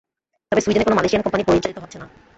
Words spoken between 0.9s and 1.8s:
Malaysian company পরিচালিত